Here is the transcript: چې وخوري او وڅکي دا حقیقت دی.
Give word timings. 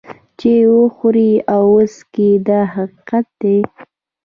چې 0.39 0.53
وخوري 0.77 1.31
او 1.53 1.63
وڅکي 1.75 2.29
دا 2.47 2.61
حقیقت 2.75 3.25
دی. 3.41 3.57